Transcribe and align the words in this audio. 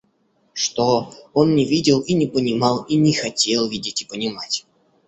Что— 0.55 1.13
он 1.35 1.53
не 1.55 1.63
видел 1.63 1.99
и 1.99 2.15
не 2.15 2.25
понимал 2.25 2.85
и 2.85 2.95
не 2.95 3.13
хотел 3.13 3.69
видеть 3.69 4.01
и 4.01 4.05
понимать. 4.05 4.65